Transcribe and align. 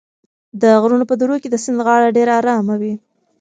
د 0.61 0.63
غرونو 0.81 1.05
په 1.09 1.15
درو 1.19 1.35
کې 1.41 1.49
د 1.51 1.55
سیند 1.63 1.79
غاړه 1.87 2.15
ډېره 2.17 2.31
ارامه 2.39 2.75
وي. 2.81 2.93